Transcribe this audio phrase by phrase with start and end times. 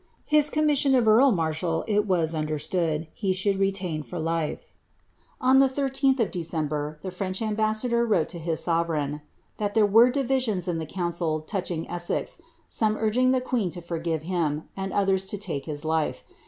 [0.25, 4.73] His commission of earl marshal il was understood he shovl retain for life.'
[5.39, 9.09] On the 13th of December, the French ambassador wrote to his sore reign,'•
[9.57, 14.23] that there were divisions in the council touching Esses, son; urging the queen to forgive
[14.23, 16.23] him, and others to take his life.